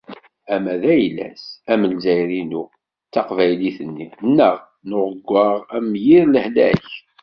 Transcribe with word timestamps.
Ama 0.55 0.73
d 0.81 0.83
ayla-s, 0.93 1.43
am 1.71 1.81
"Lezzayer-inu" 1.91 2.63
d 2.69 2.73
"Taqbaylit-nni", 3.13 4.07
neɣ 4.37 4.55
n 4.87 4.89
uɣewwaɣ, 4.99 5.57
am 5.75 5.87
"Yir 6.05 6.25
Lehlak." 6.33 6.87